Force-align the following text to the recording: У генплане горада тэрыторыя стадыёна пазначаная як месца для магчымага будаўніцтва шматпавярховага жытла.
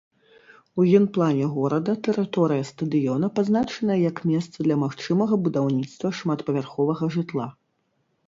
У 0.79 0.85
генплане 0.91 1.45
горада 1.57 1.93
тэрыторыя 2.07 2.63
стадыёна 2.69 3.27
пазначаная 3.37 3.99
як 4.11 4.17
месца 4.31 4.57
для 4.67 4.75
магчымага 4.83 5.33
будаўніцтва 5.49 6.07
шматпавярховага 6.21 7.11
жытла. 7.17 7.47